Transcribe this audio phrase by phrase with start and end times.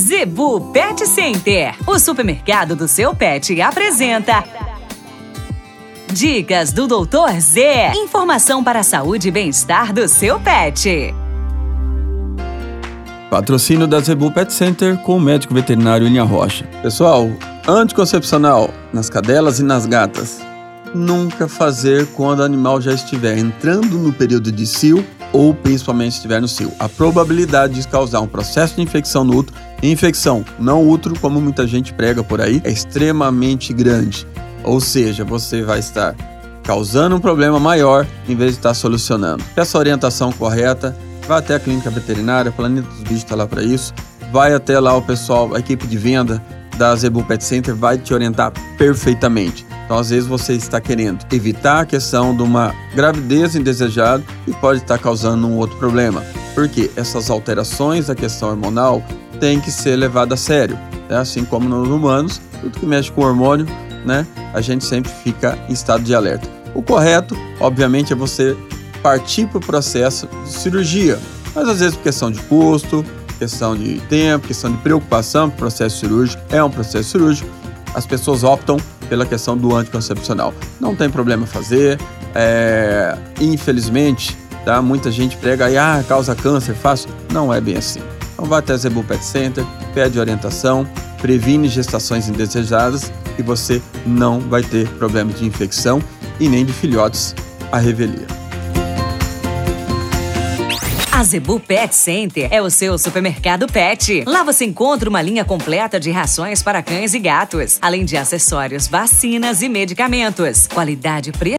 [0.00, 4.42] Zebu Pet Center, o supermercado do seu pet, apresenta.
[6.10, 7.92] Dicas do Doutor Z.
[7.94, 11.14] Informação para a saúde e bem-estar do seu pet.
[13.28, 16.64] Patrocínio da Zebu Pet Center com o médico veterinário Linha Rocha.
[16.80, 17.30] Pessoal,
[17.68, 20.40] anticoncepcional nas cadelas e nas gatas.
[20.94, 26.40] Nunca fazer quando o animal já estiver entrando no período de cio ou principalmente estiver
[26.40, 26.72] no cio.
[26.78, 31.66] A probabilidade de causar um processo de infecção no útero, infecção não útero, como muita
[31.66, 34.26] gente prega por aí, é extremamente grande.
[34.62, 36.14] Ou seja, você vai estar
[36.62, 39.42] causando um problema maior em vez de estar solucionando.
[39.54, 43.62] Peça a orientação correta, vá até a clínica veterinária, Planeta dos Bichos está lá para
[43.62, 43.94] isso.
[44.32, 46.42] Vai até lá o pessoal, a equipe de venda
[46.76, 49.66] da Zebu Pet Center vai te orientar perfeitamente.
[49.90, 54.78] Então, às vezes, você está querendo evitar a questão de uma gravidez indesejada e pode
[54.78, 56.24] estar causando um outro problema.
[56.54, 59.02] Porque essas alterações da questão hormonal
[59.40, 60.78] têm que ser levadas a sério.
[61.08, 61.16] Né?
[61.16, 63.66] Assim como nos humanos, tudo que mexe com hormônio,
[64.06, 64.24] né,
[64.54, 66.48] a gente sempre fica em estado de alerta.
[66.72, 68.56] O correto, obviamente, é você
[69.02, 71.18] partir para o processo de cirurgia,
[71.52, 73.04] mas às vezes por questão de custo,
[73.40, 77.50] questão de tempo, questão de preocupação processo cirúrgico, é um processo cirúrgico,
[77.92, 78.76] as pessoas optam
[79.10, 80.54] pela questão do anticoncepcional.
[80.80, 81.98] Não tem problema fazer,
[82.34, 84.80] é, infelizmente, tá?
[84.80, 87.10] muita gente prega aí, ah, causa câncer, fácil.
[87.30, 88.00] Não é bem assim.
[88.32, 90.86] Então vá até Zebu Pet Center, pede orientação,
[91.20, 96.00] previne gestações indesejadas e você não vai ter problema de infecção
[96.38, 97.34] e nem de filhotes
[97.70, 98.39] à revelia.
[101.20, 104.24] A Zebu Pet Center é o seu supermercado pet.
[104.26, 108.88] Lá você encontra uma linha completa de rações para cães e gatos, além de acessórios,
[108.88, 110.66] vacinas e medicamentos.
[110.66, 111.58] Qualidade, preço